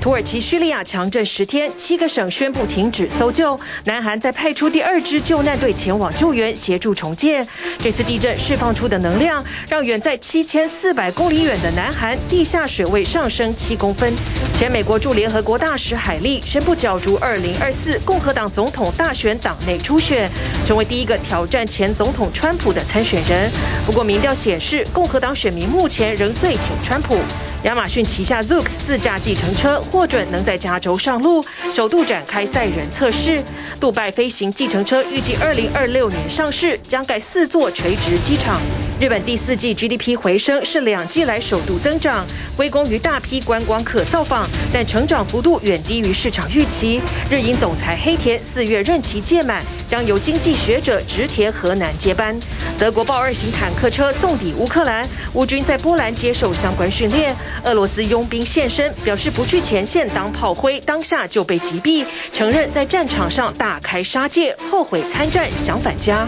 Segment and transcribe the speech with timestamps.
[0.00, 3.58] 土耳其叙利亚强震十天，七个省宣布停止搜救。
[3.84, 7.46] 南韩再派出第二支救难队前往救援，协助重建。
[7.80, 14.14] 这次地震释放出的能量，让远在七千四百公里远的南韩地下水位上升七公分。
[14.54, 20.30] 前美国驻联合国大使海利宣布角逐二零二四共和党总统大选党内初选，
[20.64, 23.50] 成为第一个挑战前总统川普的参选人。
[23.84, 27.18] 不过民调显示，共和党选民目前仍最挺川普。
[27.64, 31.44] 亚马逊旗下 Zoox 自驾计程车获准能在加州上路，
[31.74, 33.42] 首度展开载人测试。
[33.80, 38.60] 杜拜飞行计程车预计二零二六年上市，将盖四座垂直机场。
[39.00, 47.00] 日本第四季 GDP 回升是两季来首度增长，归功于大批观光客造访，但成长幅度远低于市场预期。
[47.30, 52.36] 日银总裁黑田四月任期届满，将由经济学者植田和南接班。
[52.76, 57.36] 德国豹二型坦克车送抵乌克兰，乌军在波兰接受相关训练。
[57.62, 66.26] 俄罗斯佣兵现身，表示不去前线当炮灰，当下就被击毙，承认在战场上大开杀戒，后悔参战，想返家。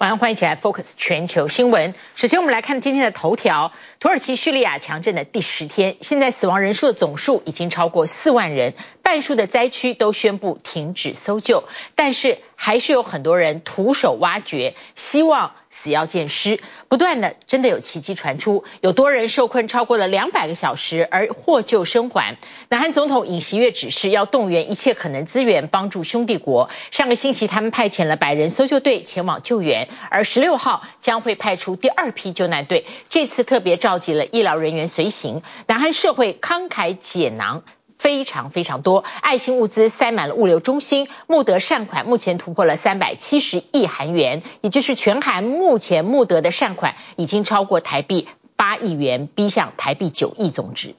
[0.00, 1.92] 晚上欢迎起来，Focus 全球新闻。
[2.14, 3.70] 首先，我们来看今天的头条：
[4.00, 11.64] 土耳其叙利亚强震的第十天，现在死亡人数的总数已经超过四万人，半数的灾区都宣布停止搜救，
[11.96, 15.52] 但是还是有很多人徒手挖掘，希望。
[15.72, 22.38] 死要见尸，不断的真的有奇迹传出，有多人受困超过了两百个小时而获救生还。
[22.68, 26.70] 南韩总统尹锡悦指示要动员一切可能资源帮助兄弟国。
[26.90, 35.42] 上个星期他们派遣了百人搜救队前往救援，而十六号将会派出第二批救难队，这次特别召召集了医疗人员随行。
[35.66, 37.64] 南韩社会慷慨解囊。
[37.98, 50.94] 非常非常多，爱心物资塞满了物流中心，募得善款目前突破了三百七十亿韩元，也就是全韩目前募得的善款已经超过台币八亿元，逼向台币九亿总值。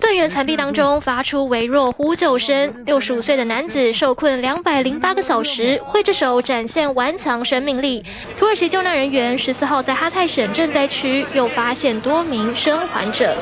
[0.00, 2.84] 队员残壁当中发出微弱呼救声。
[2.84, 3.44] 六十五岁的。
[3.44, 8.04] 男子受困两百零八个小时，挥着手展现顽强生命力。
[8.38, 13.36] 土耳其救难人员十四号在哈泰省震灾区又发现多名生还者。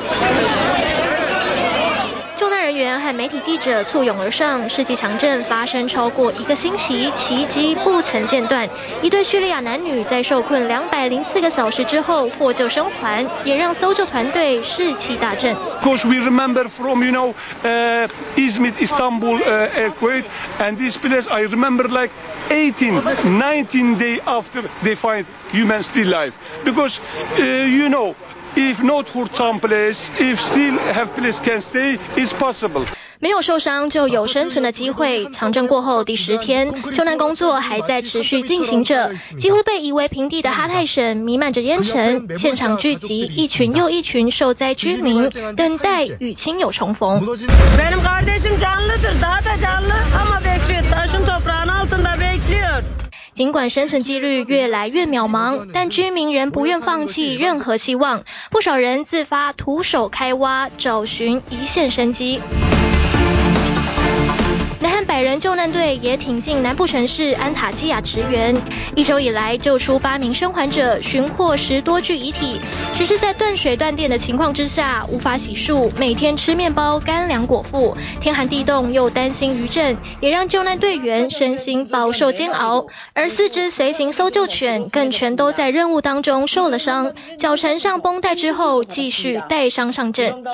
[2.43, 4.67] 救难人员和媒体记者簇拥而上。
[4.67, 8.67] 世纪强震发生超过一个星期，奇迹不曾间断。
[9.01, 15.55] 一对叙利亚男女在受困两百零四个小时之后获救生还，也让搜救团队士气大振。
[15.81, 17.33] Because we remember from you know,
[17.63, 20.25] uh, Izmit, Istanbul, uh, earthquake,
[20.59, 22.11] and this place I remember like
[22.49, 26.33] 18, 19 days after they find humans still alive.
[26.65, 26.99] Because
[27.39, 28.13] uh, you know.
[28.55, 32.85] If not for some place, if still have place can stay, is possible.
[33.19, 35.25] 没有受伤就有生存的机会。
[35.29, 39.13] 强震过后第十天，救难工作还在持续进行着。
[39.39, 47.25] 几乎被夷为平地的哈泰省弥漫着烟尘，现场聚集一群又一群受灾居民，等待与亲友重逢。
[53.33, 58.23] 尽管生存几率越来越渺茫，但居民仍不愿放弃任何希望。
[58.51, 62.39] 不少人自发徒手开挖，找寻一线生机。
[65.02, 68.56] 南韩百人救难队也挺进南部城市安塔基亚驰援，
[68.94, 72.60] 一周以来救出八名生还者，寻获十多具遗体。
[72.94, 77.96] 只是在断水断电的情况之下，无法洗漱，每天吃面包干粮果腹。
[78.20, 82.86] 天寒地冻又担心余震，也让救难队员身心饱受煎熬。
[83.14, 90.44] 而四只随行搜救犬更全都在任务当中受了伤，脚缠上绷带之后，继续带伤上阵。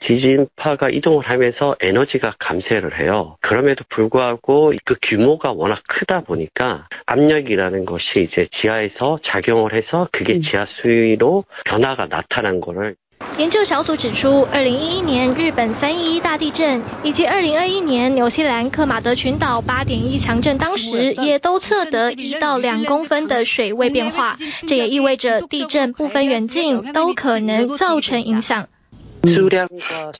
[0.00, 3.36] 지진파가 이동을 하면서 에너지가 감쇄를 해요.
[3.42, 10.64] 그럼에도 불구하고 그 규모가 워낙 크다 보니까 압력이라는 것이 이제 지하에서 작용을 해서 그게 지하
[10.64, 12.96] 수위로 변화가 나타난 거를
[13.40, 24.36] 研究小组指出，二零一一年日本三一一大地震，以及二零二一年纽西兰克马德群岛八点一强震，当时也都测得一到两公分的水位变化。
[24.68, 28.66] 这也意味着地震不分远近都可能造成影响。
[29.26, 29.68] 수량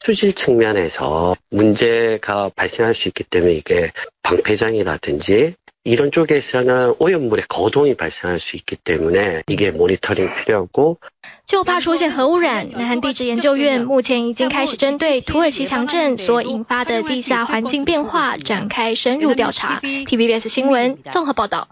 [0.02, 3.92] 수질 측면에서 문제가 발생할 수 있기 때문에 이게
[4.22, 10.98] 방패장이라든지 이런 쪽에서는 오염물의 거동이 발생할 수 있기 때문에 이게 모니터링 필요하고
[11.45, 19.79] 就怕出现核污染，南韩地质研究院目前已经开始针对土耳其强震所引发的地下环境变化展开深入调查。
[19.81, 21.67] TVBS 新闻综合报道。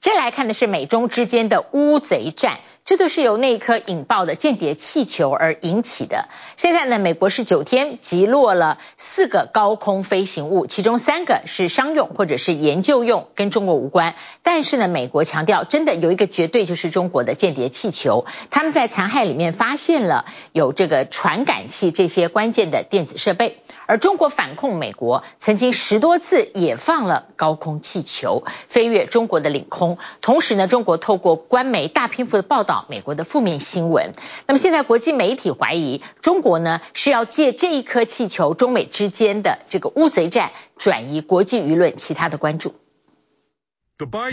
[0.00, 2.60] 接下来看的是美中之间的乌贼战。
[2.90, 6.28] 这就是由那一颗引爆的间谍气球而引起的。
[6.56, 14.16] 现在呢，美国是九天击落了四个高空飞行物，其中三个是商用或者是研究用，跟中国无关。
[14.42, 18.26] 但是呢，美国强调，真的有一个绝对就是中国的间谍气球。
[18.50, 23.62] 他们在残骸里面发现了有这个传感器这些关键的电子设备。
[23.90, 29.98] 而中国反控美国曾经十多次也放了高空气球飞越中国的领空。
[30.20, 32.86] 同时呢，中国透过官媒大篇幅的报道。
[32.88, 34.12] 美国的负面新闻。
[34.46, 42.76] 那么现在国际媒体怀疑中国呢是要借这一颗气球，中美之间的这个乌贼战，转移国际舆论其他的关注。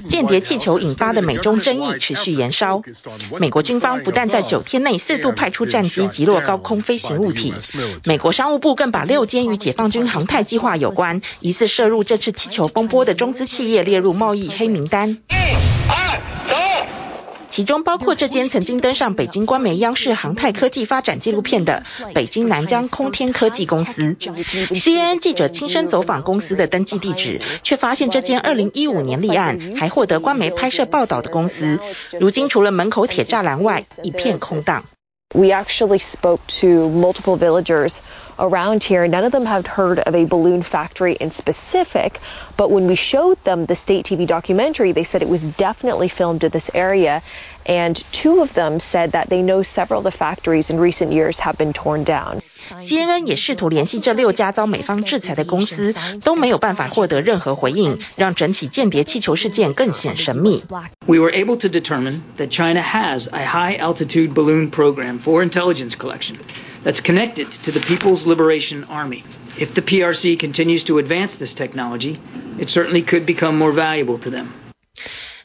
[0.08, 2.82] 间谍气球引发的美中争议持续延烧。
[3.40, 7.54] 美国军方不但在九天内四度派出战机击落高空飞行物体，
[8.06, 15.18] 美国商务部更把六间与解放军航太计划有关、疑似涉入这次气球风波的中资企业列入贸易黑名单。
[17.58, 21.82] 其中包括这间曾经登上北京官媒央视航太科技发展纪录片的
[22.14, 24.16] 北京南疆空天科技公司。
[24.20, 31.80] CNN 记者亲身走访公司的登记地址，却发现这间2015年立案还获得官媒拍摄报道的公司，
[32.20, 34.86] 如今除了门口铁栅栏外，一片空荡。
[35.34, 37.98] We actually spoke to multiple villagers
[38.39, 39.07] around here.
[39.07, 42.19] None of them had heard of a balloon factory in specific,
[42.57, 46.43] but when we showed them the state TV documentary, they said it was definitely filmed
[46.45, 47.23] in this area.
[47.65, 51.39] And two of them said that they know several of the factories in recent years
[51.39, 52.41] have been torn down.
[52.81, 55.95] CNN 也试图联系这六家遭美方制裁的公司，
[56.25, 60.65] 都没有办法获得任何回应，让整起间谍气球事件更显神秘。
[61.07, 66.39] We were able to determine that China has a high altitude balloon program for intelligence collection
[66.88, 69.26] That's connected to the People's Liberation Army.
[69.58, 72.18] If the PRC continues to advance this technology,
[72.58, 74.46] it certainly could become more valuable to them.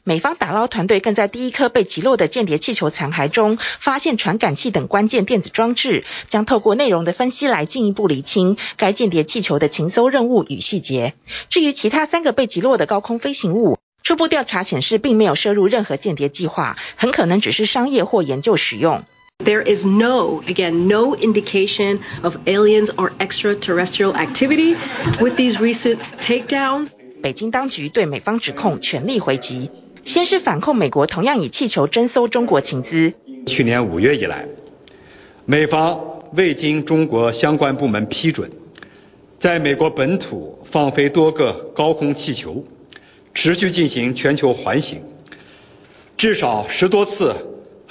[0.05, 11.15] 美方打捞团队更在第一颗被击落的间谍气球残骸中发现传感器等关键电子装置，将透过内容的分析来进一步厘清该间谍气球的情搜任务与细节。
[11.49, 19.05] 至于其他三个被击落的高空飞行物，初步调查显示并没有涉入任何间谍计划，很可能只是商业或研究使用。
[19.45, 24.77] There is no, again, no indication of aliens or extraterrestrial activity
[25.21, 26.91] with these recent takedowns.
[27.23, 29.71] 北京当局对美方指控全力回击。
[30.05, 33.15] 先是反控美国同样以气球侦搜中国情资。
[33.47, 34.47] 去年五月以来，
[35.45, 38.51] 美方未经中国相关部门批准，
[39.39, 42.65] 在美国本土放飞多个高空气球，
[43.35, 45.03] 持续进行全球环行，
[46.17, 47.37] 至少十多次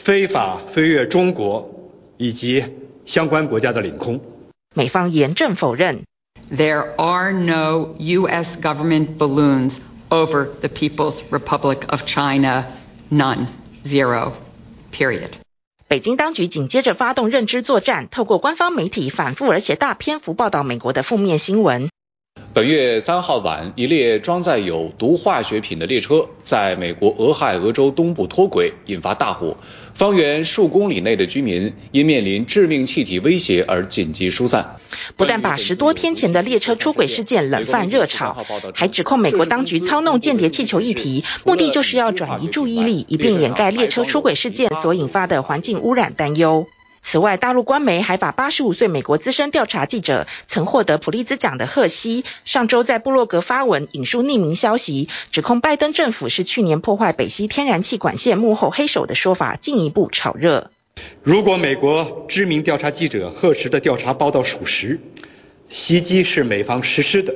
[0.04, 2.66] 非法飞越中国以及
[3.06, 4.20] 相关国家的领空。
[4.74, 6.02] 美方严正否认。
[6.52, 8.60] There are no U.S.
[8.60, 9.78] government balloons.
[10.10, 12.66] Over the People's Republic of China,
[13.10, 13.46] none,
[13.86, 14.34] zero,
[14.92, 15.30] period.
[15.88, 21.90] 北京当局紧接着发动认知作战，透过官方媒体反复而且大篇幅报道美国的负面新闻。
[22.54, 29.56] 本月三号晚，一列装载有毒化学品的列车在美国俄亥俄州东部脱轨，引发大火。
[29.94, 34.78] 方圆数公里内的居民因面临致命气体威胁而紧急疏散。
[35.16, 46.68] 不但把十多天前的列车出轨事件冷饭热炒，还指控美国当局操弄间谍气球议题，目的就是要转移注意力，以便掩盖列车出轨事件所引发的环境污染担忧。
[47.02, 60.72] 此外，大陆官媒还把八十五岁美国资深调查记者、曾获得普利兹奖的贺西，上周在布洛格发文引述匿名消息，指控拜登政府是去年破坏北溪天然气管线幕后黑手的说法，进一步炒热。
[61.24, 65.00] 如果美国知名调查记者贺时的调查报道属实，
[65.70, 67.34] 袭击是美方实施的，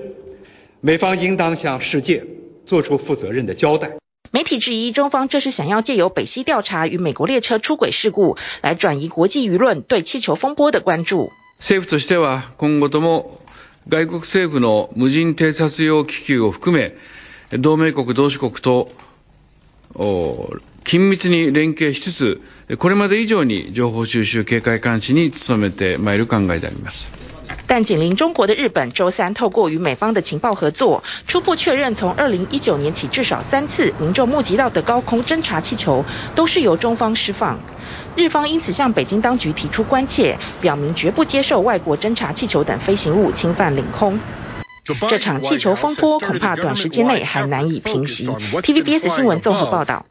[0.79, 2.23] 美方应当向世界
[2.65, 3.91] 做出负责任的交代。
[4.32, 11.32] 媒体质疑中方这是想要借由北溪调查与美国列车出轨事故，来转移国际舆论对气球风波的关注。
[11.58, 13.40] 政府としては今后とも
[13.88, 16.94] 外国政府の无人侦察用気球を含め
[17.58, 18.92] 同盟国同志国と
[20.84, 22.40] 紧密に连携しつつ
[22.78, 27.13] これまで以上に情报収集警戒监视に努めてまいる考えであります。
[27.67, 36.05] 但紧邻中国的日本周三透过与美方的情报合作，初步确认从二零一九年起至少三次民众目击到的高空侦察气球
[36.35, 37.59] 都是由中方释放。
[38.15, 44.19] 日方因此向北京当局提出关切，表明绝不接受外国侦察气球等飞行物侵犯领空。
[45.09, 48.27] 这场气球风波恐怕短时间内还难以平息。
[48.27, 50.05] TVBS 新闻综合报道。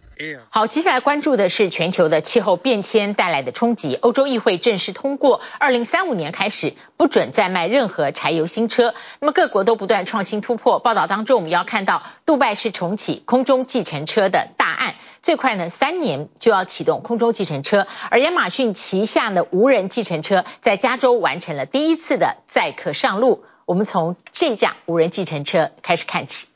[0.50, 3.96] 好，接下来关注的是全球的气候变迁带来的冲击。
[3.96, 8.94] 欧洲议会正式通过，二零三五年开始不准再卖任何柴油新车。
[9.20, 10.78] 那么各国都不断创新突破。
[10.78, 17.86] 报道当中，我们要看到，杜拜是重启空中计程车的大案，最快呢三年就要启动空中计程车。
[18.10, 23.44] 而亚马逊旗下的无人计程车在加州完成了第一次的载客上路。
[23.66, 26.46] 我们从这架无人计程车开始看起。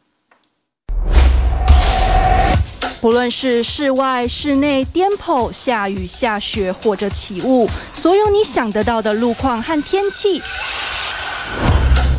[3.01, 10.43] 不论是室外、室内、颠簸、下雨、下雪或者起雾，所有你想得到的路况和天气，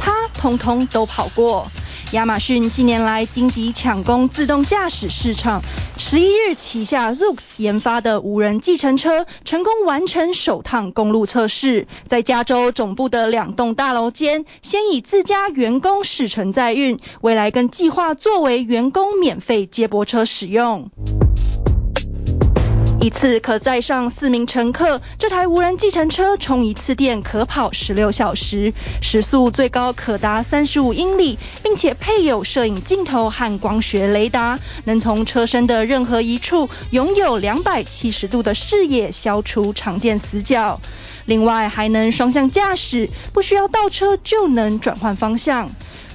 [0.01, 1.67] 它通通都跑过。
[2.13, 5.61] 亚马逊近年来积极抢攻自动驾驶市场。
[5.95, 20.89] 十一日，旗下 Zoox 研发的无人计程车成功完成首趟公路测试，在加州总部的两栋大楼间，先以自家员工试乘载运，未来更计划作为员工免费接驳车使用。
[23.01, 40.81] 一次可载上四名乘客，这台无人计程车充一次电可跑十六小时，时速最高可达三十五英里，并且配有摄影镜头和光学雷达，能从车身的任何一处拥有两百七十度的视野，消除常见死角。
[41.25, 45.69] 另外还能双向驾驶，不需要倒车就能转换方向。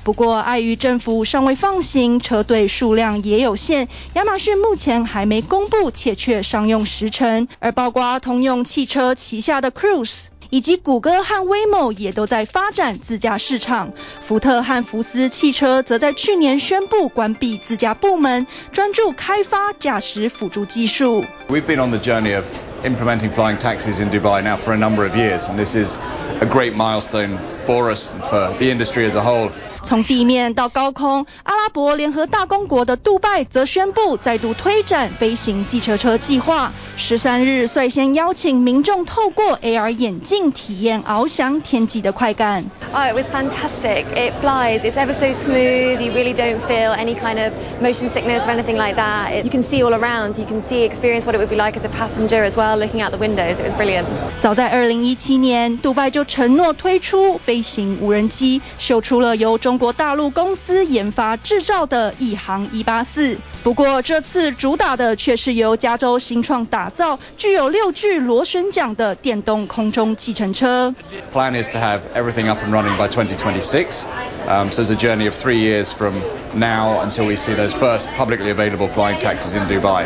[0.04, 7.48] 不过，碍于政府尚未放行，车队数量也有限，亚马逊目前还没公布确切商用时程。
[7.58, 13.92] 而包括通用汽车旗下的 Cruise 以及谷歌和 Waymo 也都在发展自驾市场。
[14.20, 21.24] 福特和福斯汽车则在去年宣布关闭自驾部门，专注开发驾驶辅助技术。
[21.48, 22.44] We've been on the journey of
[22.83, 25.97] implementing flying taxis in Dubai now for a number of years, and this is
[26.41, 29.51] a great milestone for us and for the industry as a whole.
[29.81, 36.73] 从地面到高空，阿拉伯联合大公国的杜拜则宣布再度推展飞行计程车计划。
[36.97, 42.65] 十三日率先邀请民众透过 AR 眼镜体验翱翔天际的快感。
[42.93, 44.03] Oh, it was fantastic.
[44.13, 44.81] It flies.
[44.81, 46.01] It's ever so smooth.
[46.01, 49.45] You really don't feel any kind of motion sickness or anything like that.
[49.45, 50.37] You can see all around.
[50.37, 53.02] You can see, experience what it would be like as a passenger as well, Looking
[53.02, 53.58] out the windows.
[53.58, 54.04] It was brilliant.
[54.40, 63.36] 早在二零一七年，杜拜就承诺推出飞行无人机，秀出了由中国大陆公司研发制造的一航一八四。
[63.62, 70.94] 不过这次主打的却是由加州新创打造、具有六具螺旋桨的电动空中计程车。
[71.32, 74.04] Plan is to have everything up and running by 2026.
[74.46, 76.20] Um, so it's a journey of three years from
[76.54, 80.04] now until we see those first publicly available flying taxis in Dubai.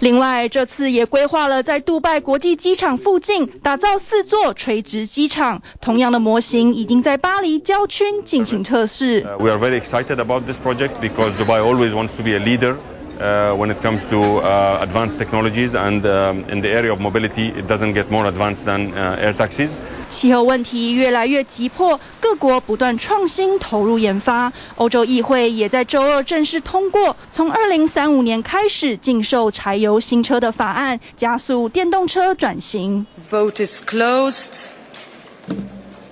[0.00, 5.62] 另外，这次也规划了在杜拜国际机场附近打造四座垂直机场。
[5.80, 9.22] 同样的模型已经在巴黎郊区进行测试。
[9.38, 12.76] We are very excited about this project because Dubai always wants to be a leader.
[13.19, 17.49] Uh, when it comes to uh, advanced technologies and um, in the area of mobility,
[17.49, 19.81] it doesn't get more advanced than uh, air taxis.
[20.09, 24.53] 气候问题越来越急迫，各国不断创新投入研发。
[24.77, 33.05] 欧洲议会也在周二正式通过，从2035年开始禁售柴油新车的法案，加速电动车转型。
[33.29, 34.69] Vote is closed,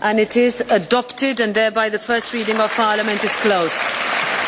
[0.02, 3.72] and it is adopted, and thereby the first reading of Parliament is closed.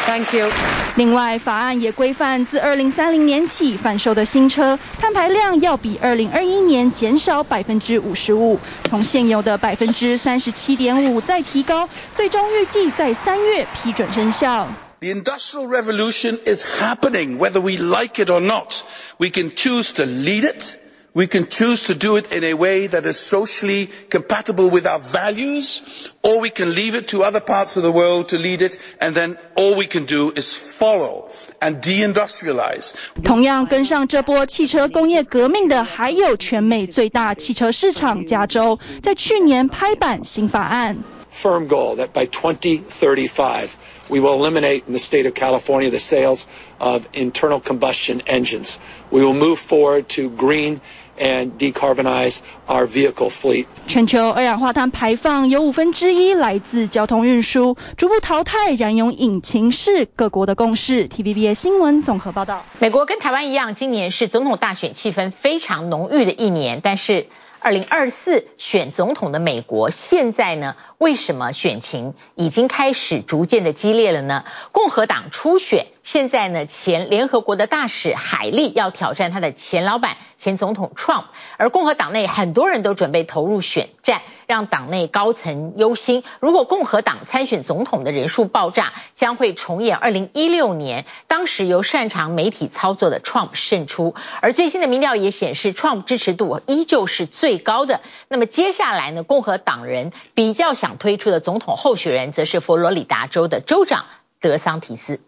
[0.07, 0.51] Thank you.
[0.97, 14.69] 另外，法案也规范自2030年起贩售的新车碳排量要比2021年减少百分之五十五，从现有的百分之三十七点五再提高，最终预计在三月批准生效。
[15.01, 18.83] The industrial revolution is happening, whether we like it or not.
[19.19, 20.77] We can choose to lead it.
[21.14, 25.00] We can choose to do it in a way that is socially compatible with our
[25.00, 25.82] values,
[26.24, 29.16] or we can leave it to other parts of the world to lead it, and
[29.16, 31.30] then all we can do is follow.
[31.62, 32.92] and deindustrialize.
[33.24, 41.04] 同样跟上这波汽车工业革命的，还有全美最大汽车市场加州，在去年拍板新法案。
[41.32, 43.70] Firm goal that by 2035
[44.10, 46.46] we will eliminate in the state of California the sales
[46.80, 48.80] of internal combustion engines.
[49.12, 50.82] We will move forward to green
[51.19, 53.67] and decarbonize our vehicle fleet.
[53.87, 61.09] 全球二氧化碳排放有五分之一来自交通运输，逐步淘汰燃油引擎是各国的共识。
[61.09, 62.65] TVBS 新闻综合报道。
[62.79, 67.27] 美国跟台湾一样，今年是总统大选气氛非常浓郁的一年，但是。
[67.61, 74.45] 二零二四选总统的美国，现在呢，为什么选情已经开始逐渐的激烈了呢？
[74.71, 81.25] 共和党初选，现在呢，前联合国的大使海利要挑战他的前老板前总统 Trump，
[81.57, 84.21] 而共和党内很多人都准备投入选战。
[84.47, 94.15] 让党内高层忧心，如果共和党参选总统的人数爆炸，将会重演2016年当时由擅长媒体操作的 Trump 胜出。
[94.43, 98.03] 而最新的民调也显示，Trump 支持度依旧是最高的。
[98.29, 104.05] 那么接下来呢，共和党人比较想推出的总统候选人，则是佛罗里达州的州长
[104.41, 105.21] 德桑提斯。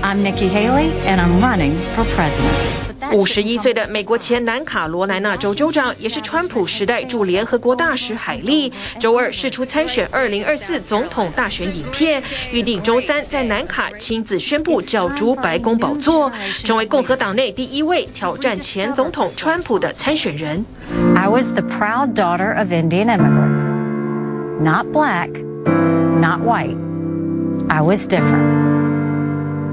[0.00, 3.14] I'm Nikki Haley, and I'm running for president.
[3.14, 12.22] 五十一岁的美国前南卡罗来纳州州长，也是川普时代驻联合国大使海利，周二试出参选二零二四总统大选影片，
[12.52, 16.32] 预定周三在南卡亲自宣布角逐白宫宝座，
[16.64, 20.64] 成为共和党内第一位挑战前总统川普的参选人。
[21.14, 23.62] I was the proud daughter of Indian immigrants,
[24.62, 25.28] not black,
[26.18, 26.76] not white.
[27.68, 28.81] I was different.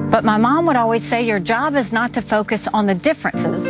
[0.10, 3.63] But my mom would always say your job is not to focus on the differences,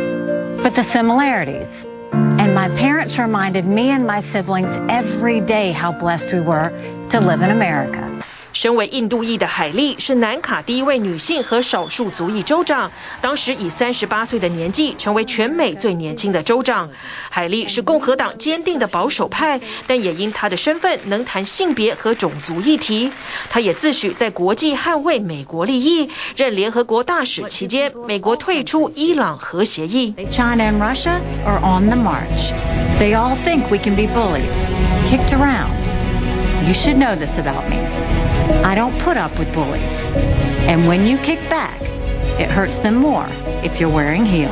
[0.62, 1.84] but the similarities.
[2.12, 6.70] And my parents reminded me and my siblings every day how blessed we were
[7.10, 8.09] to live in America.
[8.52, 12.90] 身为印度裔的海莉是南卡第一位女性和少数族裔州长，
[13.20, 16.90] 当时以三十八岁的年纪成为全美最年轻的州长。
[17.30, 23.12] 海莉是共和党坚定的保守派，但也因她的身份能谈性别和种族议题。
[23.50, 26.10] 她也自诩在国际捍卫美国利益。
[26.36, 30.14] 任联合国大使期间，美国退出伊朗核协议。
[30.30, 32.52] China and Russia are on the march.
[32.98, 34.50] They all think we can be bullied,
[35.06, 35.70] kicked around.
[36.66, 38.29] You should know this about me.
[38.63, 40.01] I don't put up with bullies.
[40.67, 41.81] And when you kick back,
[42.39, 43.25] it hurts them more
[43.63, 44.49] if you're wearing heels.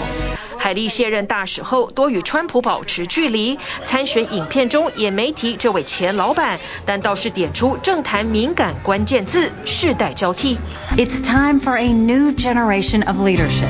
[0.58, 3.60] 海莉卸任大使后，多与川普保持距离。
[3.86, 10.58] 参选影片中也没提这位前老板，但倒是点出政坛敏感关键字：世代交替。
[10.96, 13.68] It's time for a new generation of leadership.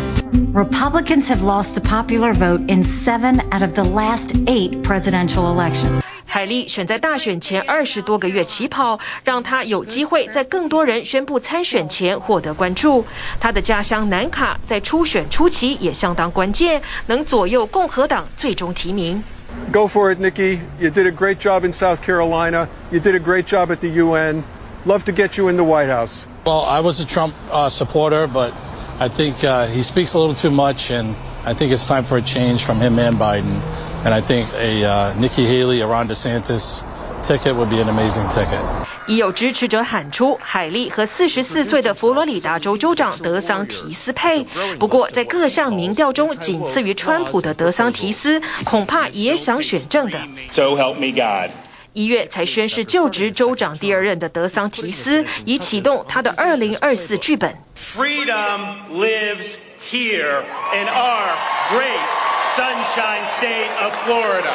[0.53, 6.03] Republicans have lost the popular vote in seven out of the last eight presidential elections.
[6.27, 13.05] 海莉选在大选前二十多个月起跑，让她有机会在更多人宣布参选前获得关注。
[13.39, 19.23] 她的家乡南卡在初选初期也相当关键，能左右共和党最终提名。
[19.71, 20.59] Go for it, Nikki.
[20.79, 22.67] You did a great job in South Carolina.
[22.91, 24.43] You did a great job at the UN.
[24.85, 26.25] Love to get you in the White House.
[26.45, 28.51] Well, I was a Trump uh, supporter, but
[28.99, 32.17] I think uh, he speaks a little too much, and I think it's time for
[32.17, 33.61] a change from him and Biden.
[34.04, 36.84] And I think a uh, Nikki Haley, a Ron DeSantis
[37.22, 38.60] ticket would be an amazing ticket.
[39.08, 44.46] 已有支持者喊出海莉和四十四岁的佛罗里达州州长德桑提斯配。
[44.78, 50.18] 不过，在各项民调中，仅次于川普的德桑提斯，恐怕也想选正的。
[50.52, 51.50] So help me God.
[51.94, 57.56] 一月才宣誓就职州长第二任的德桑提斯，已启动他的二零二四剧本。
[57.74, 58.60] Freedom
[58.92, 59.54] lives
[59.90, 60.42] here
[60.74, 61.34] in our
[61.70, 64.52] great sunshine state of Florida.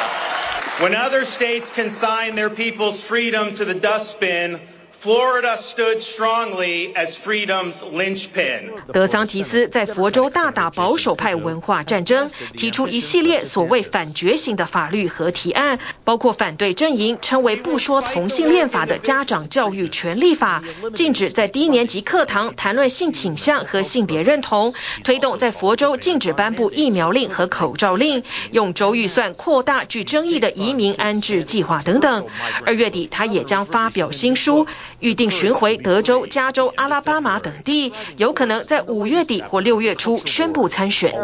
[0.80, 4.60] When other states consign their people's freedom to the dustbin,
[5.04, 8.70] Florida stood strongly as freedom's linchpin.
[8.90, 20.62] 德桑提斯在佛州大打保守派文化战争，提出一系列所谓反觉醒的法律和提案，包括反对阵营称为不说同性恋法的家长教育权利法，
[20.94, 24.72] 禁止在低年级课堂谈论性倾向和性别认同，
[25.04, 32.26] 推动在佛州禁止颁布疫苗令和口罩令，用州预算扩大具争议的移民安置计划等等。
[32.64, 34.66] 二月底，他也将发表新书。
[35.00, 41.14] 预定巡回德州、加州、阿拉巴马等地，有可能在五月底或六月初宣布参选。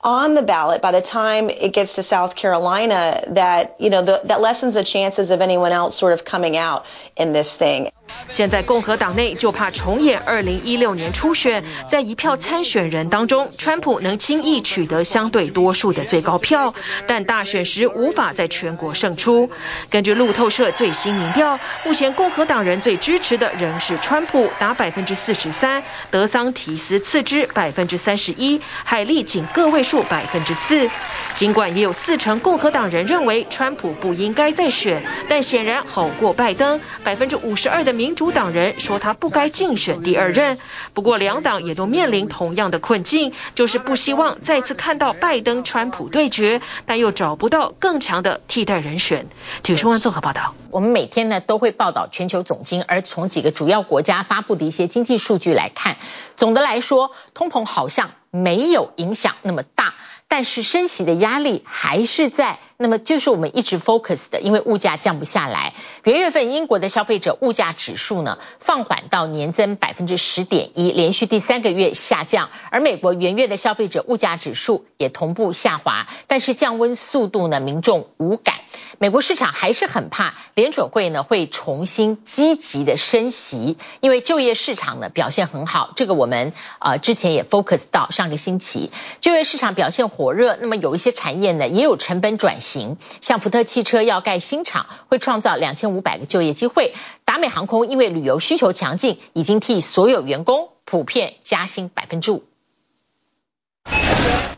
[0.00, 4.20] On the ballot by the time it gets to South Carolina, that you know the,
[4.26, 6.84] that lessens the chances of anyone else sort of coming out
[7.16, 7.90] in this thing.
[8.28, 16.74] 现在共和党内就怕重演2016年初选，在一票参选人当中，川普能轻易取得相对多数的最高票，
[17.06, 19.50] 但大选时无法在全国胜出。
[19.90, 30.88] 根据路透社最新民调，目前共和党人最支持的仍是川普，达百分之四十三，德桑提斯次之百分之三十一，海利仅个位数百分之四。
[31.34, 36.80] 尽管也有四成共和党人认为川普不应该再选，但显然好过拜登。
[37.04, 40.58] 百分之五十二的民主党人说他不该竞选第二任。
[40.94, 49.28] 不过两党也都面临同样的困境，就是不希望再次看到拜登川普对决，但又找不到更强的替代人选。
[49.62, 50.54] 体育新闻综合报道。
[50.70, 55.96] 我们每天呢都会报道全球总经，而从几个主要国家发布的一些经济数据来看，
[56.36, 59.94] 总的来说，通膨好像没有影响那么大。
[60.28, 65.74] 但是升息的压力还是在，那么就是我们一直 focus 的，因为物价降不下来。
[66.04, 72.50] 元月份英国的消费者物价指数呢放缓到年增百分之十点一，连续第三个月下降。
[72.70, 78.54] 而美国元月的消费者物价指数也同步下滑，但是降温速度呢民众无感。
[79.00, 96.92] 美国市场还是很怕联准会呢会重新积极的升息，因为就业市场呢表现很好，这个我们呃之前也 focus 到上个星期就业市场表现火热，那么有一些产业呢也有成本转型，行像福特汽车要盖新厂，会创造两千五百个就业机会；
[97.24, 102.44] 达美航空因为旅游需求强劲，已经替所有员工普遍加薪百分之五。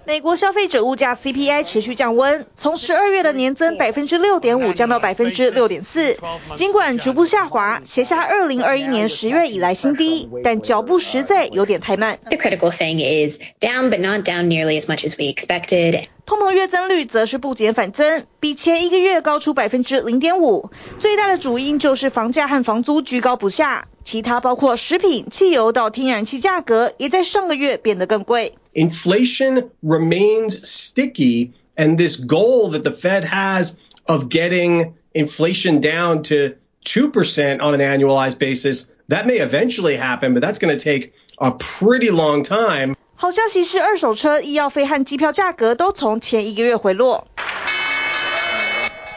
[0.07, 6.17] 美国消费者物价 CPI 持续降温，从十二月的年增百分之六点五降到百分之六点四。
[6.57, 12.19] 尽管逐步下滑，写下二零二一年十月以来新低，但脚步实在有点太慢。
[12.29, 16.07] The critical thing is down, but not down nearly as much as we expected.
[16.25, 20.71] 通膨月增率则是不减反增，比前一个月高出百分之零点五。
[20.99, 28.54] 最大的主因就是房价和房租居高不下，其他包括食品、汽油到天然气价格也在上个月变得更贵。
[28.74, 33.74] Inflation remains sticky, and this goal that the Fed has
[34.06, 40.42] of getting inflation down to 2% on an annualized basis, that may eventually happen, but
[40.42, 42.96] that's going to take a pretty long time.
[43.16, 47.28] 好消息是，二手车、医药费和机票价格都从前一个月回落。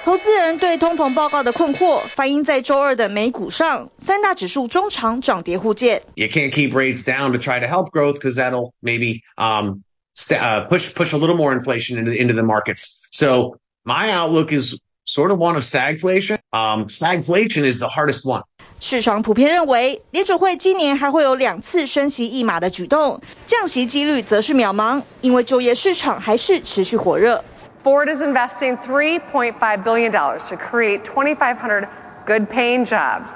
[0.04, 6.04] 投资人对通膨报告的困惑反映在周二的美股上，三大指数中场涨跌互见。
[6.16, 9.84] You can't keep rates down to try to help growth because that'll maybe um
[10.30, 13.00] uh push push a little more inflation into into the markets.
[13.12, 16.40] So my outlook is sort of one of stagflation.
[16.52, 18.44] Um, stagflation is the hardest one.
[18.82, 27.46] 市场普遍认为，联准会今年还会有两次升息一码的举动，降息几率则是渺茫，因为就业市场还是持续火热。
[27.85, 31.89] Ford is investing $3.5 billion to create 2,500
[32.27, 33.31] good-paying jobs.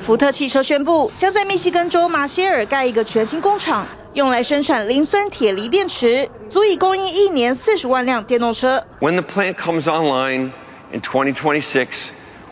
[0.00, 8.84] 福特汽车宣布，将在密西根州马歇尔盖一个全新工厂，用来生产磷酸铁锂电池，足以供应一年四十万辆电动车。
[9.00, 10.50] When the plant comes online
[10.92, 12.10] in 2026,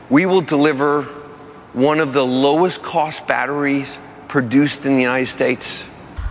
[0.08, 1.04] we will deliver
[1.74, 3.88] one of the lowest cost batteries
[4.28, 5.82] produced in the United States.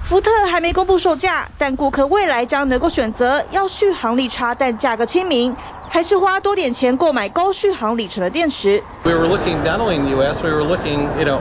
[0.06, 5.56] 福特还没公布售价，但顾客未来将能够选择要续航力差但价格亲民，
[5.88, 8.84] 还是花多点钱购买高续航里程的电池。
[9.02, 11.40] We were looking not only in the U.S., we were looking, you know,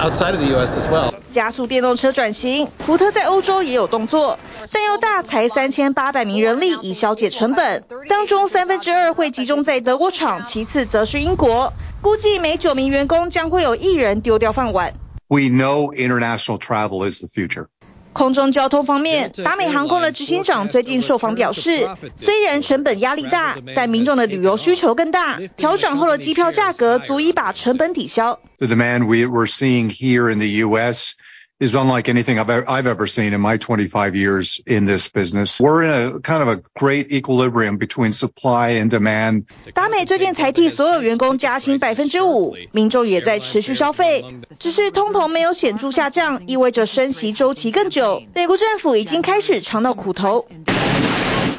[0.00, 0.78] outside of the U.S.
[0.78, 1.12] as well.
[1.32, 4.38] 加速电动车转型，福特在欧洲也有动作，
[4.70, 14.94] 但要大裁三千八百名人力以削减成本，当中三分之二会集中在德国厂，其次则是英国，估计每九名员工将会有一人丢掉饭碗。
[15.26, 17.68] We know international travel is the future.
[18.12, 28.40] 空中交通方面，达美航空的执行长最近受访表示，虽然成本压力大，但民众的旅游需求更大，调整后的机票价格足以把成本抵消。
[28.58, 31.14] The demand we we're seeing here in the U.S.
[31.62, 35.60] is unlike anything I've I've ever seen in my 25 years in this business.
[35.60, 39.44] We're in a kind of a great equilibrium between supply and demand.
[39.72, 44.24] 达美最近才替所有员工加薪百分之五，民众也在持续消费，
[44.58, 48.22] 只是通膨没有显著下降，意味着升息周期更久。
[48.34, 50.48] 美国政府已经开始尝到苦头。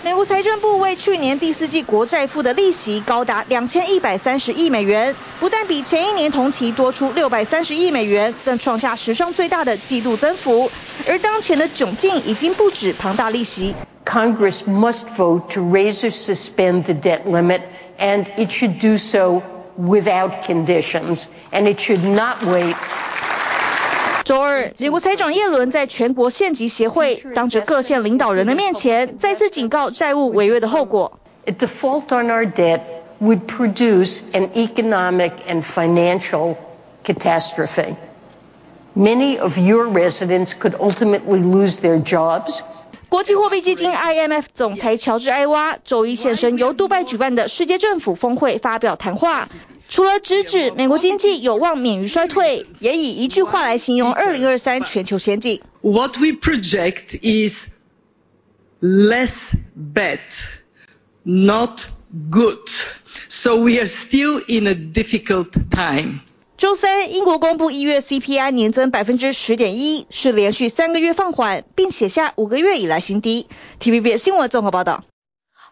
[0.03, 10.69] 美国财政部为去年第四季国债付的利息高达两千一百三十亿美元，不但比前一年同期多出六百三十亿美元，更创下史上最大的季度增幅。
[11.07, 13.73] 而当前的窘境已经不止庞大利息。
[14.03, 17.61] Congress must vote to raise or suspend the debt limit,
[17.97, 19.41] and it should do so
[19.79, 22.75] without conditions, and it should not wait.
[24.23, 31.19] 周二，美国财长耶伦在全国县级协会当着各县领导人的面前，再次警告债务违约的后果。
[31.45, 32.79] A default on our debt
[33.19, 36.55] would produce an economic and financial
[37.03, 37.95] catastrophe.
[38.95, 42.61] Many of your residents could ultimately lose their jobs.
[43.13, 49.47] 国际货币基金 IMF 总裁乔治埃娃周一现身由杜拜举办的世界政府峰会发表谈话，
[49.87, 55.61] 除了直指美国经济有望免于衰退，也以一句话来形容2023全球前景。
[55.81, 57.67] What we project is
[58.81, 60.17] less bad,
[61.21, 61.81] not
[62.31, 62.67] good.
[63.29, 66.21] So we are still in a difficult time.
[66.63, 73.49] 周三，英国公布一月 CPI 年增百分之十点一，是连续三个月放缓，并写下五个月以来新低。
[73.81, 75.03] TVB 新闻综合报道。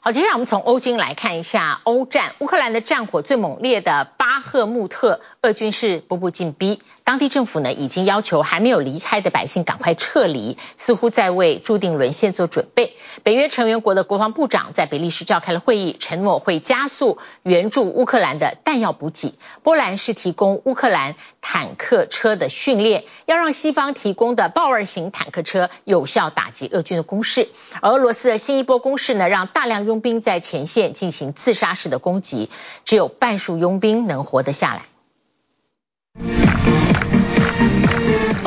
[0.02, 6.82] 好，接下来我们从欧金来看一下欧战，乌克兰的战火最猛烈的巴赫穆特，俄军是步步紧逼。
[7.12, 12.96] 当地政府呢，已经要求还没有离开的百姓赶快撤离，似乎在为注定沦陷做准备。
[13.24, 19.38] 北约成员国的国防部长在比利时召开了会议，承诺会加速援助乌克兰的弹药补给。
[19.62, 27.50] 波兰是提供乌克兰坦克车的训练，要让西方提供的豹二型坦克车有效打击俄军的攻势。
[27.82, 32.50] 而俄罗斯的新一波攻势呢，让大量佣兵在前线进行自杀式的攻击，
[32.86, 34.84] 只有半数佣兵能活得下来。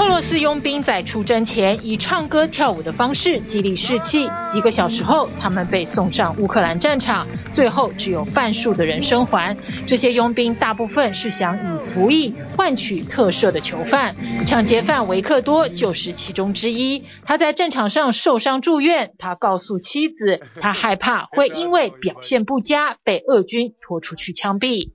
[0.05, 9.57] 俄罗斯佣兵在出征前以唱歌跳舞的方式激励士气，几个小时后，他们被送上乌克兰战场，最后只有半数的人生还。
[9.87, 14.15] 这些佣兵大部分是想以服役换取特赦的囚犯，
[14.45, 17.05] 抢劫犯维克多就是其中之一。
[17.25, 24.93] 他在战场上受伤住院，他告诉妻子，他害怕会因为表现不佳被俄军拖出去枪毙。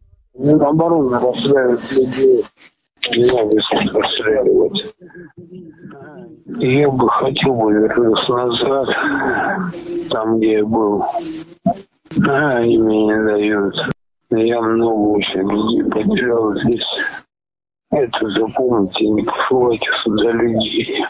[3.11, 4.95] меня быстро расстреливать.
[6.59, 8.89] Я бы хотел бы вернуться назад,
[10.09, 11.03] там, где я был.
[12.27, 13.75] А они мне не дают.
[14.31, 16.85] Я много очень людей потерял здесь.
[17.91, 21.05] Это запомните, не посылайте сюда людей.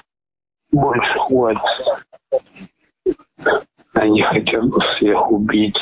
[0.71, 1.61] Больше хватит.
[3.93, 5.81] Они хотят бы всех убить.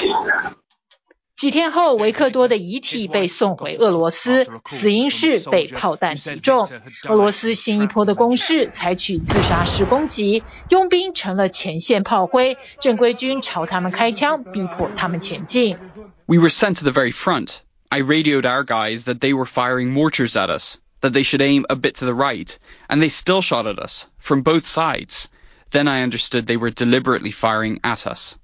[1.36, 6.68] 几天后，维克多的遗体被送回俄罗斯，死因是被炮弹击中。
[7.08, 15.78] 俄罗斯新一波的攻势采取自杀式攻击，佣兵成了前线炮灰，正规军朝他们开枪，逼迫他们前进。
[16.26, 17.56] We were sent to the very front.
[17.88, 21.64] I radioed our guys that they were firing mortars at us, that they should aim
[21.68, 22.54] a bit to the right,
[22.88, 25.28] and they still shot at us from both sides.
[25.70, 28.36] Then I understood they were deliberately firing at us.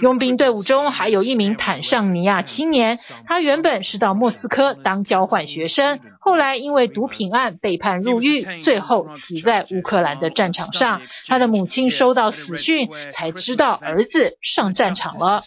[0.00, 11.02] 佣兵队伍中还有一名坦尚尼亚青年，他原本是到莫斯科当交换学生，后来因为毒品案被判入狱，最后死在乌克兰的战场上。
[11.26, 15.44] 他的母亲收到死讯，才知道儿子上战场了。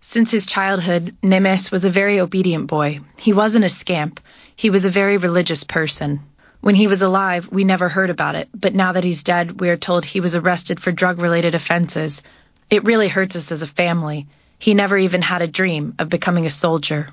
[0.00, 3.00] Since his childhood, Nemes was a very obedient boy.
[3.20, 4.20] He wasn't a scamp.
[4.56, 6.20] He was a very religious person.
[6.60, 9.68] When he was alive, we never heard about it, but now that he's dead, we
[9.68, 12.22] are told he was arrested for drug-related offenses.
[12.73, 14.25] It really hurts us as a family.
[14.57, 17.05] He never even had a dream of becoming a soldier.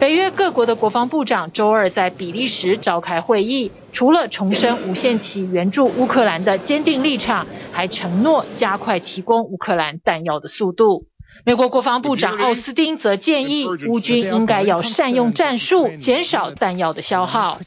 [0.00, 11.04] 北约各国的国防部长周二在比利时召开会议，除了重申无限期援助乌克兰的坚定立场，还承诺加快提供乌克兰弹药的速度。
[11.44, 17.60] 美国国防部长奥斯汀则建议乌军应该要善用战术，减少弹药的消耗。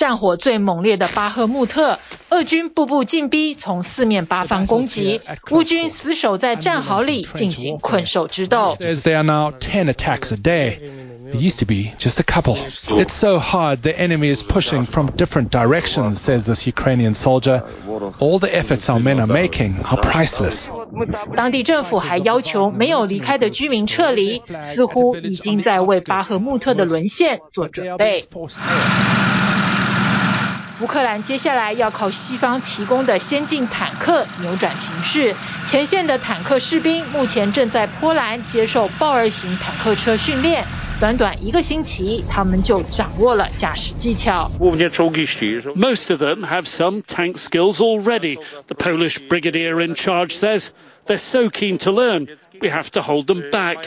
[0.00, 1.98] 战火最猛烈的巴赫穆特，
[2.30, 8.78] 俄军步步进逼，从四面八方攻击，乌军死守在战壕里进行困兽之斗。
[8.80, 10.78] There are now 10 attacks a day.
[11.30, 12.56] It used to be just a couple.
[12.56, 13.82] It's so hard.
[13.82, 17.62] The enemy is pushing from different directions, says this Ukrainian soldier.
[18.18, 20.70] All the efforts our men are making are priceless.
[21.36, 28.24] 当地政府还要求没有离开的居民撤离，似乎已经在为巴赫穆特的沦陷做准备。
[30.80, 35.34] 乌克兰接下来要靠西方提供的先进坦克扭转情势。
[35.66, 40.66] 前线的坦克士兵目前正在波兰接受豹二型坦克车训练，
[40.98, 44.50] 短短一个星期，他们就掌握了驾驶技巧。
[44.58, 48.38] Most of them have some tank skills already.
[48.66, 50.70] The Polish brigadier in charge says
[51.06, 52.26] they're so keen to learn.
[52.61, 53.77] We have to hold them back.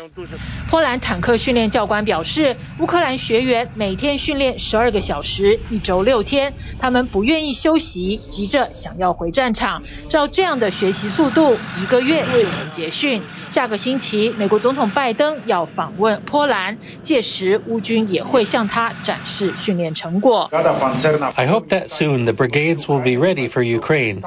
[0.71, 9.83] 波兰坦克训练教官表示，乌克兰学员每天训练十二个小时，一周六天，他们不愿意休息，急着想要回战场。
[10.09, 13.23] 照这样的学习速度，一个月就能结训。
[13.49, 20.51] 下个星期，美国总统拜登要访问波兰，届时乌军也会向他展示训练成果。
[20.53, 24.21] I hope that soon the brigades will be ready for Ukraine,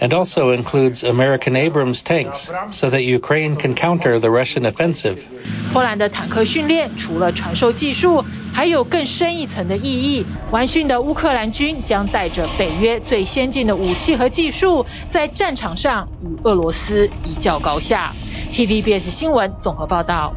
[0.00, 5.17] and also includes American Abrams tanks, so that Ukraine can count Counter the Russian offensive.
[5.73, 8.23] 波兰的坦克训练除了传授技术，
[8.53, 10.25] 还有更深一层的意义。
[10.51, 18.15] 完训的乌克兰军将带着北约最先进的武器和技术，在战场上与俄罗斯一较高下。
[18.51, 20.33] TVBS 新闻综合报道。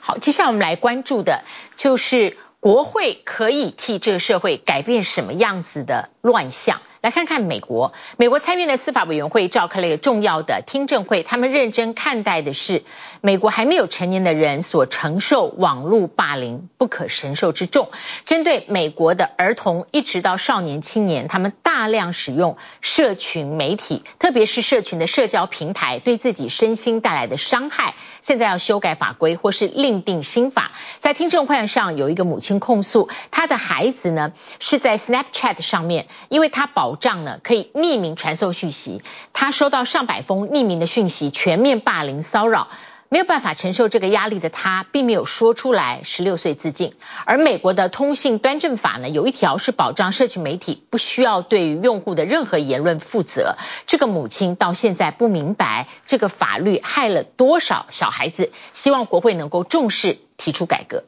[0.00, 1.42] 好，接下来我们来关注的
[1.76, 6.80] 就是国会可以替这个社会改变什么样子的乱象。
[7.02, 12.84] 来看看美国，美国参议院的司法委员会召开了一个重要的听证会，他们认真看待的是
[13.20, 17.90] 美国还没有成年的人所承受网络霸凌不可承受之重。
[18.24, 30.70] 针对美国的儿童一直到少年青年，他们大量使用社群媒体，特别是社群的社交平台，对自己身心带来的伤害，现在要修改法规或是另定新法。
[31.00, 39.02] 在听证会上，有一个母亲控诉，她的孩子呢是在 Snapchat 上面，因为他保保障呢可以匿名传送讯息，
[39.32, 42.68] 他收到上百封匿名的讯息，全面霸凌骚扰，
[43.08, 46.92] 没有办法承受这个压力的他，并没有说出来，十六岁自尽。
[47.24, 53.56] 而美国的通信端正法呢，有一条是保障社群媒体不需要对于用户的任何言论负责。
[53.86, 61.04] 这个母亲到现在不明白这个法律害了多少小孩子，希望国会能够重视，提出改革。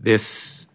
[0.00, 0.66] This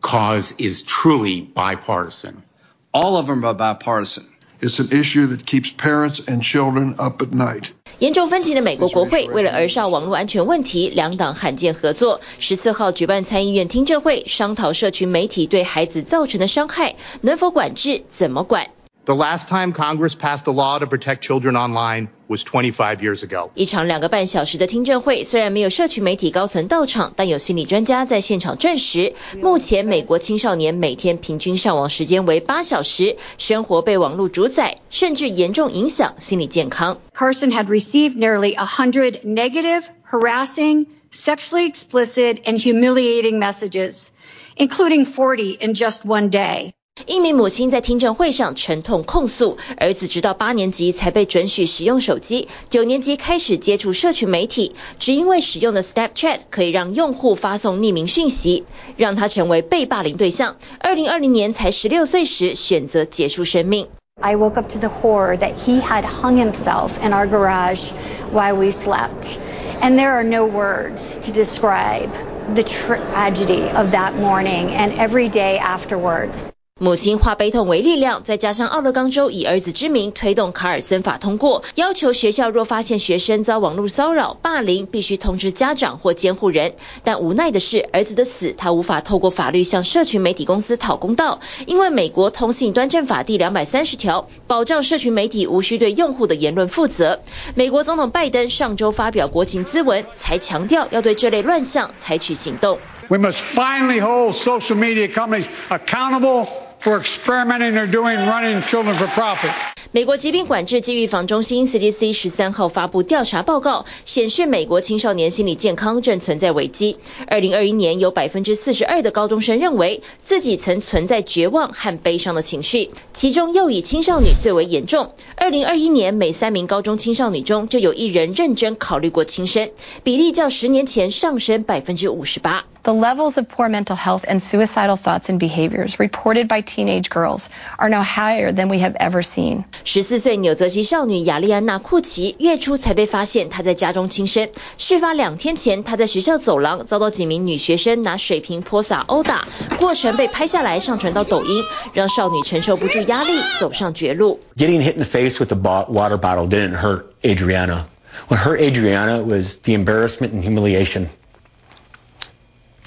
[0.00, 2.47] cause is truly bipartisan.
[2.92, 4.24] All of them are bipartisan.
[4.60, 7.66] It's an issue that keeps parents and children up at night.
[7.98, 12.20] 严重分歧的美国国会为了儿少网络安全问题，两党罕见合作。
[12.38, 18.68] 十四号举办参议院听证会，商讨社群媒体对孩子造成的伤害，能否管制，怎么管。
[19.07, 23.49] The last time Congress passed a law to protect children online was 25 years ago.
[23.53, 37.01] 一场两个半小时的听证会，虽然没有社群媒体高层到场，但有心理专家在现场证实，目前美国青少年每天平均上网时间为八小时，生活被网络主宰，甚至严重影响心理健康。
[37.13, 44.07] Carson had received nearly a hundred negative, harassing, sexually explicit, and humiliating messages,
[44.55, 46.71] including 40 in just one day.
[47.06, 58.64] 一名母亲在听证会上沉痛控诉，儿子直到八年级才被准许使用手机，九年级开始接触社群媒体，只因为使用的 Snapchat 可以让用户发送匿名讯息，
[58.96, 60.56] 让他成为被霸凌对象。
[60.80, 63.88] 二零二零年才十六岁时选择结束生命。
[64.20, 67.92] I woke up to the horror that he had hung himself in our garage
[68.32, 69.38] while we slept,
[69.80, 72.08] and there are no words to describe
[72.52, 76.50] the tragedy of that morning and every day afterwards.
[76.80, 86.74] 母亲化悲痛为力量，再加上奥勒冈州以儿子之名推动卡尔森法通过，要求学校若发现学生遭网络骚扰、霸凌，必须通知家长或监护人。
[87.02, 97.18] 但无奈的是，儿子的死他无法透过法律向社群媒体公司讨公道，因为美国通信端正法第两百三十条保障社群媒体无需对用户的言论负责。
[97.56, 102.78] 美国总统拜登上周发表国情咨文，才强调要对这类乱象采取行动。
[103.08, 106.46] We must finally hold social media companies accountable.
[106.78, 109.77] For experimenting they're doing running children for profit.
[109.98, 116.98] 美国疾病管制及预防中心 CDC 十三号发布调查报告，显示美国青少年心理健康正存在危机。
[117.26, 125.14] 二零二一年有百分之四十二的高中生认为自己曾存在绝望和悲伤的情绪，其中又以青少女最为严重。
[125.34, 129.72] 二零二一年每三名高中青少女中就有一人认真考虑过轻生，
[130.04, 132.64] 比例较十年前上升百分之五十八。
[132.84, 137.90] The levels of poor mental health and suicidal thoughts and behaviors reported by teenage girls are
[137.90, 139.64] now higher than we have ever seen.
[139.90, 144.50] 十四岁纽泽西少女亚丽安娜·库奇月初才被发现她在家中轻生。
[144.76, 149.48] 事发两天前，她在学校走廊遭到几名女学生拿水瓶泼洒殴打，
[149.78, 154.38] 过程被拍下来上传到抖音，让少女承受不住压力，走上绝路。
[154.58, 157.86] Getting hit in the face with a water bottle didn't hurt Adriana.
[158.26, 161.06] What hurt Adriana was the embarrassment and humiliation.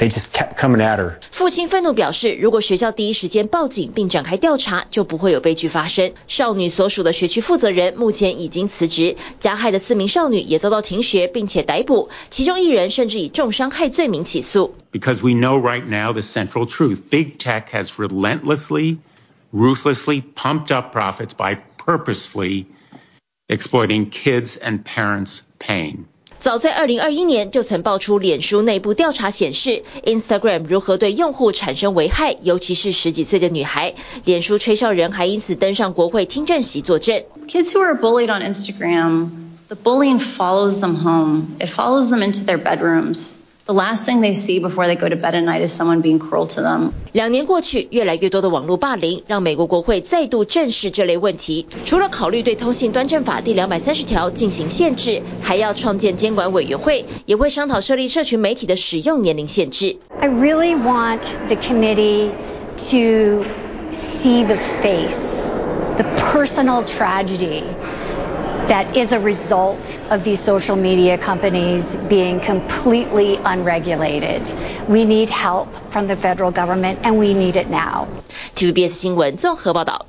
[0.00, 1.14] They just kept coming at her.
[1.32, 6.12] 父亲愤怒表示，如果学校第一时间报警并展开调查，就不会有悲剧发生。
[6.28, 14.74] 少女所属的学区负责人目前已经辞职，加害的四名少女也遭到停学并且逮捕，其中一人甚至以重伤害罪名起诉。
[14.92, 18.98] Because we know right now the central truth: big tech has relentlessly,
[19.50, 22.66] ruthlessly pumped up profits by purposefully
[23.48, 26.04] exploiting kids and parents' pain.
[26.41, 33.93] 早在二零二一年就曾爆出脸书内部调查显示，Instagram 如何对用户产生危害，尤其是十几岁的女孩。
[34.25, 37.23] 脸书吹哨人还因此登上国会听证席作证。
[37.47, 39.29] Kids who are bullied on Instagram,
[39.67, 41.43] the bullying follows them home.
[41.59, 43.35] It follows them into their bedrooms.
[43.70, 46.20] The last thing they see before they go to bed at night is someone being
[46.20, 46.92] cruel to them.
[47.12, 51.66] 两年过去，越来越多的网络霸凌让美国国会再度正视这类问题。
[51.84, 59.96] 除了考虑对通信端正法第两百三十条进行限制，还要创建监管委员会，也会商讨设立社群媒体的使用年龄限制。
[60.20, 62.30] I really want the committee
[62.90, 63.44] to
[63.90, 65.42] see the face,
[65.96, 67.64] the personal tragedy.
[68.70, 74.42] that is a result of these social media companies being completely unregulated.
[74.88, 78.08] We need help from the federal government and we need it now.
[78.54, 80.06] TVBS 新闻综合报道。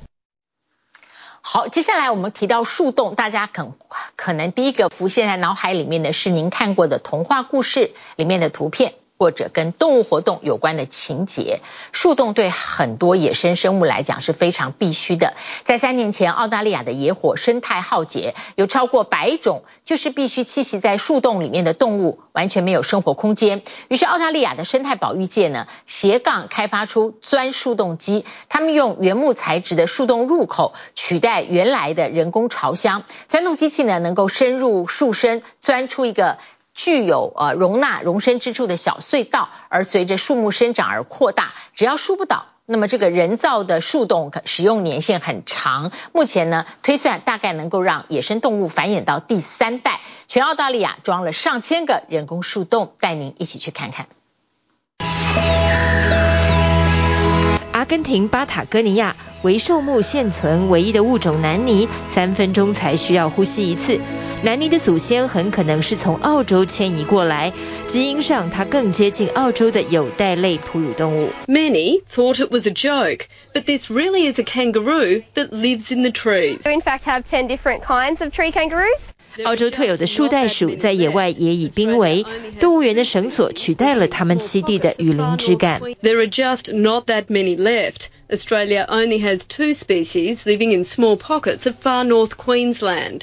[1.40, 3.72] 好，接下来我们提到树洞，大家可
[4.16, 8.94] 可能第一个浮现在脑海里面的是您看过的童话故事里面的图片。
[9.23, 11.61] 或者跟动物活动有关的情节，
[11.93, 15.35] 树洞对很多野生生物来讲是非常必须的。
[15.63, 23.61] 在三年前，澳大利亚的野火生态浩劫，有超过百种就是必须栖息在树洞里面的动物完全没有生活空间。
[23.87, 36.39] 于是，澳大利亚的生态保育界呢，斜杠开发出钻树洞机，他们用原木材质的树洞入口取代原来的人工巢箱，钻洞机器呢能够深入树身，钻出一个。
[36.73, 41.53] 具有呃容纳容身之处的小隧道，而随着树木生长而扩大。
[41.75, 45.91] 只要树不倒，那么这个人造的树洞可使用年限很长。
[46.13, 50.01] 目前呢，推算大概能够让野生动物繁衍到第三代。
[50.27, 54.07] 全澳大利亚装了上千个人工树洞，带您一起去看看。
[57.71, 63.99] 阿根廷巴塔哥尼亚为树木现存唯一的物种南尼，三分钟才需要呼吸一次。
[64.42, 67.52] 南尼的祖先很可能是从澳洲迁移过来，
[67.88, 71.30] 基因上它更接近澳洲的有袋类哺乳动物。
[71.48, 76.10] Many thought it was a joke, but this really is a kangaroo that lives in the
[76.10, 76.58] trees.
[76.64, 79.10] We in fact have 10 different kinds of tree kangaroos.
[79.44, 82.24] 澳洲特有的树袋鼠在野外也已濒危，
[82.60, 85.80] 动物园的绳索取代了它们栖地的雨林枝干。
[86.02, 88.06] There are just not that many left.
[88.30, 93.22] Australia only has two species living in small pockets of far north Queensland.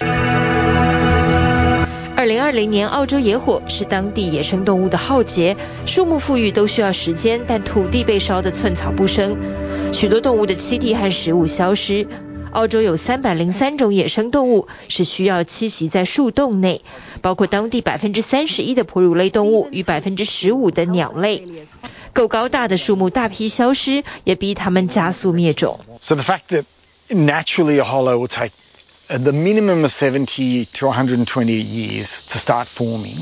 [2.21, 5.57] 二零二零年，澳洲野火是当地野生动物的浩劫，
[5.87, 9.39] 树木复育都需要时间，但土地被烧得寸草不生，
[9.95, 12.07] 许多动物的栖地和食物消失。
[12.53, 16.83] 澳洲有三百零三种野生动物是需要栖息在树洞内，
[17.23, 21.43] 包括当地百分之三十一的哺乳类动物与百分之十五的鸟类。
[22.12, 25.81] 够高大的树木大批消失，也逼它们加速灭种。
[27.09, 28.53] Naturally a hollow take
[29.11, 33.17] Uh, the minimum of 70 to 120 years to start forming.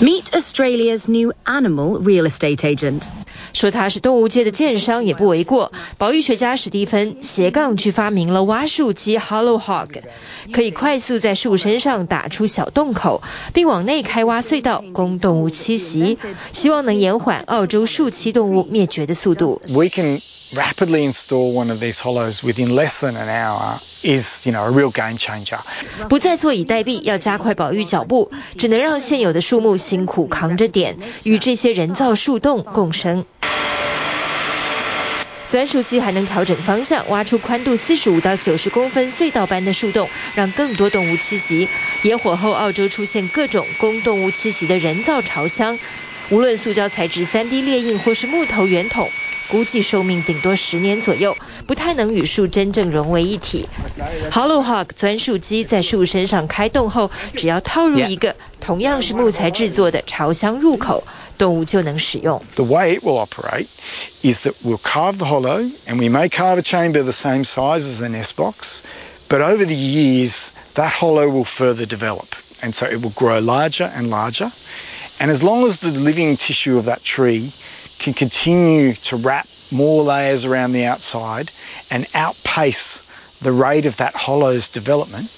[0.00, 3.08] Meet Australia's new animal real estate agent.
[3.52, 5.72] 说他是动物界的剑商也不为过。
[5.96, 10.02] 保育学家史蒂芬斜杠去发明了挖树机 Hollow Hog，
[10.52, 13.22] 可以快速在树身上打出小洞口，
[13.52, 16.18] 并往内开挖隧道供动物栖息，
[16.52, 19.60] 希望能延缓澳洲树栖动物灭绝的速度。
[19.68, 20.20] We can
[20.54, 24.70] rapidly install one of these hollows within less than an hour is, you know, a
[24.70, 25.58] real game changer.
[26.08, 33.26] 不再坐以待毙，要加快保育脚步，只能让现有的树木辛苦扛着点，与这些人造树洞共生。
[35.50, 41.68] 钻树机还能调整方向，挖出宽度四十五到九十公分隧道般的树洞，让更多动物栖息。
[42.02, 45.78] 野火后，澳洲出现各种供动物栖息的人造巢箱，
[46.28, 49.10] 无论塑胶材质、3D 列印或是木头圆筒，
[49.48, 51.34] 估计寿命顶多十年左右，
[51.66, 53.66] 不太能与树真正融为一体。
[54.30, 61.04] Hollowhawk 钻树机在树身上开洞后，只要套入一个同样是木材制作的巢箱入口。
[61.37, 62.41] 动物就能使用。
[62.55, 63.67] The way it will operate
[64.21, 67.85] is that we'll carve the hollow and we may carve a chamber the same size
[67.85, 68.83] as a nest box,
[69.27, 73.91] but over the years that hollow will further develop and so it will grow larger
[73.95, 74.51] and larger.
[75.19, 77.51] And as long as the living tissue of that tree
[77.99, 81.51] can continue to wrap more layers around the outside
[81.91, 83.03] and outpace
[83.41, 85.29] the rate of that hollow's development,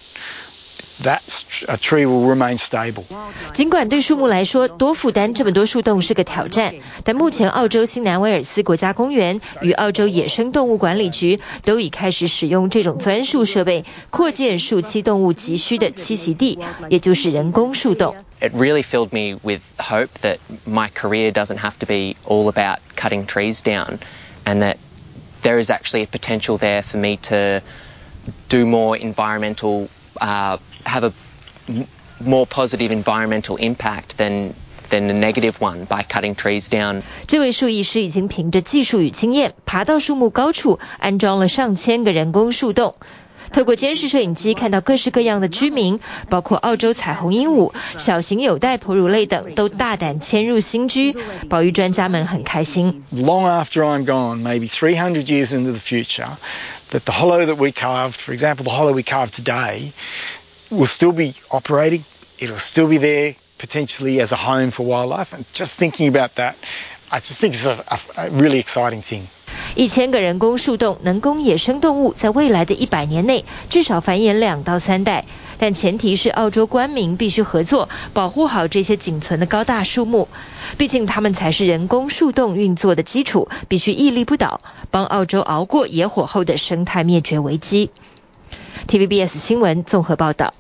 [3.54, 16.60] 尽管对树木来说多负担这么多树洞是个挑战，但目前澳洲新南威尔斯国家公园与澳洲野生动物管理局都已开始使用这种钻树设备，扩建树栖动物急需的栖息地，
[16.90, 18.16] 也就是人工树洞。
[18.42, 23.26] It really filled me with hope that my career doesn't have to be all about cutting
[23.26, 24.00] trees down,
[24.46, 24.78] and that
[25.42, 27.62] there is actually a potential there for me to
[28.50, 29.88] do more environmental,
[30.20, 31.12] uh, have a
[32.24, 34.54] more positive environmental impact than
[34.90, 37.02] than the negative one by cutting trees down。
[37.28, 42.96] 这位树艺师已经凭着技术与经验，爬到树木高处，安装了上千个人工树洞。
[43.52, 51.16] 透过监视摄影机看到各式各样的居民，包括澳洲彩虹鹦鹉、小型有袋哺乳类等，都大胆迁入新居。
[51.48, 53.04] 保育专家们很开心。
[53.14, 56.28] Long after I'm gone, maybe 300 years into the future,
[56.92, 59.92] that the hollow that we carved, for example, the hollow we carved today,
[60.72, 62.04] will still be operating.
[62.40, 65.34] It'll still be there potentially as a home for wildlife.
[65.34, 66.56] And just thinking about that,
[67.12, 67.84] I just think it's a,
[68.18, 69.28] a really exciting thing.
[69.76, 75.26] 一千个人工树洞能供野生动物在未来的一百年内至少繁衍两到三代，
[75.61, 80.27] 但前提是澳洲官民必须合作，保护好这些仅存的高大树木。
[80.79, 87.91] 毕竟它们才是人工树洞运作的基础，必须屹立不倒，帮澳洲熬过野火后的生态灭绝危机。
[88.89, 90.55] TVBS 新闻综合报道。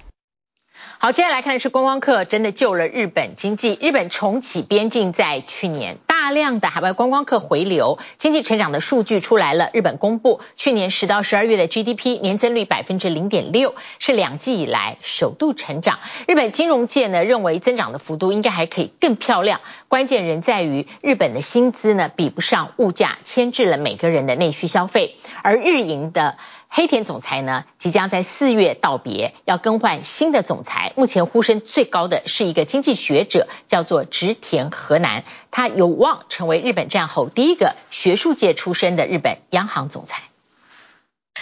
[1.02, 3.78] 好，接下来看的是观光客真的救了日本经济。
[3.80, 9.70] 日本重启边境，在去年大量的海外观光客回流，经济成长的数据出来了。
[9.72, 16.00] 日本公布去年十到十二月的 GDP 年增率百分之零点六，是两季以来首度成长。
[16.28, 26.36] 日本金融界呢认为增长的幅度应该还可以更漂亮，关键仍在于日本的薪资呢比不上物价，牵制了每个人的内需消费，而日银的。
[26.72, 30.92] 黑田总裁呢，即将在四月道别，要更换新的总裁。
[30.96, 40.29] 目前呼声最高的是一个经济学者，叫做植田河南，他有望成为日本战后第一个学术界出身的日本央行总裁。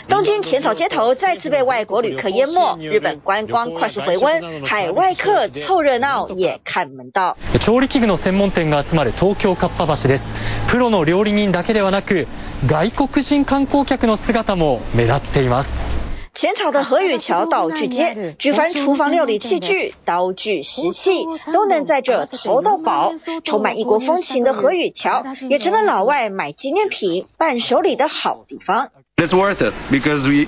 [0.09, 7.37] 东京浅草街头再次被外国旅客淹没，日本观光快速回温，海外客凑热闹也看门道。
[7.59, 10.33] 调理器具の専门店が集まる东京かっぱ桥です。
[10.67, 12.27] プロの料理人だけではなく、
[12.67, 15.89] 外国人观光客の姿も目立っています。
[16.33, 23.13] 浅草的和语桥道具街，举凡厨房料理器具、刀具、食器，都能在这淘到宝。
[23.43, 28.89] 充满异国风情的和语桥，也成了老外买纪念品、伴手礼的好地方。
[29.18, 30.46] It's worth it because we,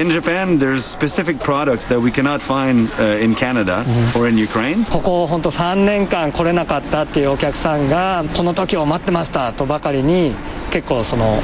[0.00, 2.88] in Japan, there's specific products that we cannot find
[3.20, 3.84] in Canada
[4.16, 4.84] or in Ukraine.
[4.84, 10.36] ここ本当3年间来れなかったっていうお客さんがこの时を待ってましたとばかりに
[10.70, 11.42] 结构その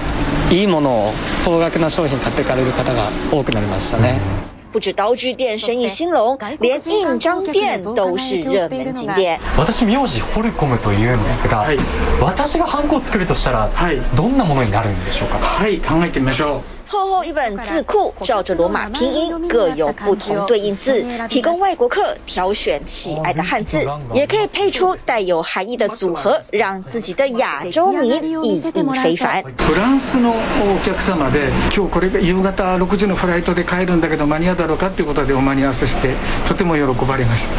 [0.52, 1.12] いいものを
[1.44, 4.57] 高额な商品买っていかれる方が多くなりましたね。
[4.71, 9.39] 不止刀具店生意兴隆，连印章店都是热门景点。
[9.55, 11.77] 私名字ホルコムというんですが、はい、
[12.19, 15.37] 私がハンコを作るとしたら、はい、どんなものになるんでしょうか。
[15.37, 16.76] はい、考えてみましょう。
[16.87, 23.83] 厚厚一本字库，照着罗马拼音，各有不同对应字，提供外国客挑选喜爱的汉字，
[24.13, 28.09] 也可以配出带有含义的组合，让自己的亚洲迷
[28.43, 29.43] 意义非凡。
[29.57, 36.13] フランスのお客様で、今日これが夕方6时のフライトで帰るんだけど间に合うだろうかということでお间に合わせして、
[36.47, 37.53] とても喜ばれました。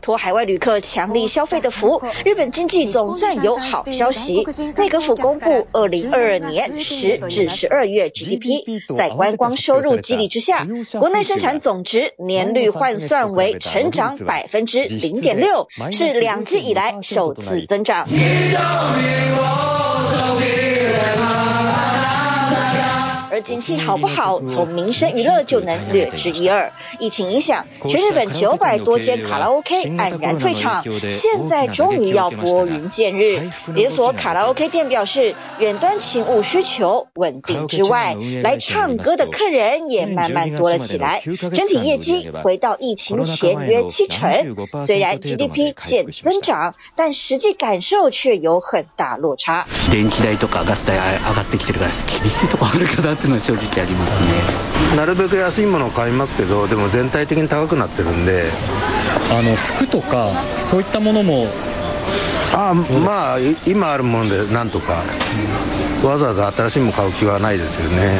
[0.00, 4.44] 托海外旅客强力消费的福，日本经济总算有好消息。
[4.74, 8.65] 内阁府公布二零二二年十至十二月 GDP。
[8.95, 10.67] 在观光收入激励之下，
[10.99, 18.07] 国内生产总值年率换算为成长百分之零点六，是两季以来首次增长。
[23.36, 26.72] 而景气好不好，从民生娱乐就能略知一二。
[26.98, 33.50] 疫情影响，全日本九百多间卡拉 OK 黯然退场，现在终于要拨云见日。
[33.74, 41.22] 连锁卡拉 OK 店表示，远端勤务需求稳定之外，来唱歌的客人也慢慢多了起来，
[41.54, 44.22] 整体业绩回到疫情前约七成。
[44.86, 49.66] 虽然 GDP 见增长，但实际感受却有很大落差。
[49.90, 54.97] 电気代とかガス代上がってきてるから厳しいとこあるかなって いうのは正直ありますね。
[54.97, 58.45] なるべく安いものを买いますけど、でも全体的に高くなってるんで。
[59.31, 61.47] あの服とかそういったものも。
[62.53, 65.03] あまあ今あるものでなんとか、
[66.03, 68.19] わざわざ新しいもの买う気はないですよね。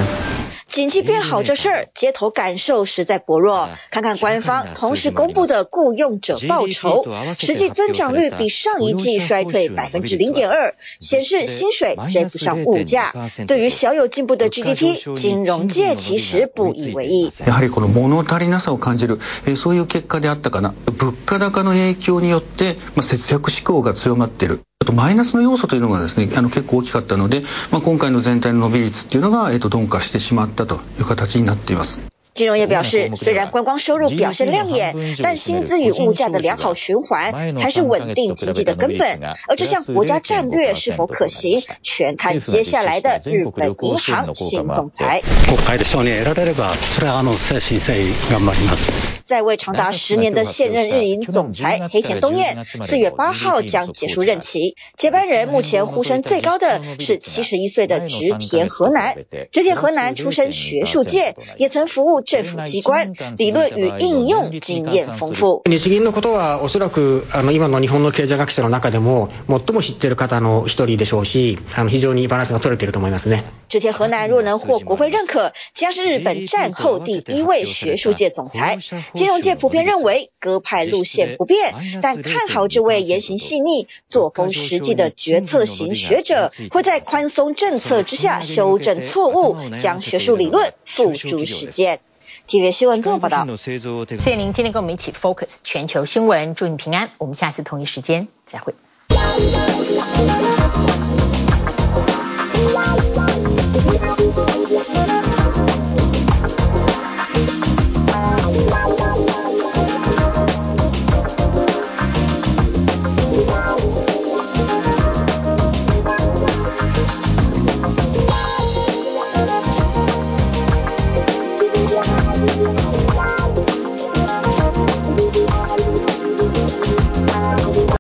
[0.68, 3.68] 经济变好这事儿，街头感受实在薄弱。
[3.90, 7.04] 看看官方同时公布的雇用者报酬，
[7.34, 13.12] 实际增长率比上一季衰退百分之零点二，显示薪水追不上物价。
[13.46, 17.30] 对于小有进步的 GDP，金融界其实不以为意。
[17.46, 19.18] やはりこの物足りなさを感じる、
[19.56, 20.74] そういう结果であったかな。
[20.98, 24.60] 物价高の影响によって、まあ、节约志向が强まっている。
[24.87, 31.99] あとマイナスの要素というのがですね、あの结构大きかったので、まあ、今回の全体の伸び率っていうのが、えっと、钝化してしまったという形になっています。
[32.33, 39.19] 金融业表示，虽然观光收入表现亮眼，但薪资与物价的良好循环才是稳定经济的根本。
[39.49, 45.21] 而这项国家战略是否可行，全看接下来的日本银行新总裁。
[45.49, 49.16] 国会で承认得られれば、それはあの诚心诚意顽张ります。
[49.26, 59.14] 在位长达十年的现任日银总裁黑田东彦，四月八号将结束任期，接班人目前呼声最高的是七十一岁的植田和男。
[59.52, 65.62] 植田和男出身学术界，也曾服务政府机关，理论与应用经验丰富。
[65.64, 73.44] 日银のことはおそらくあの今の日本の经济学者の中でも最も知っている方の一人でしょうし、あの非常にバランスが取れていると思いますね。
[73.68, 78.78] 植田和男若能获国会认可，将是日本战后第一位学术界总裁。
[79.17, 91.99] 金融界普遍认为鸽派路线不变，但看好这位言行细腻、作风实际的决策型学者，会在宽松政策之下修正错误，将学术理论付诸实践。
[92.47, 93.57] TV 新闻综合报道。
[93.57, 97.09] 谢谢您今天跟我们一起 focus 全球新闻，祝你平安。
[97.17, 98.73] 我们下次同一时间再会。